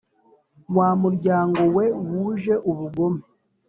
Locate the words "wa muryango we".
0.75-1.85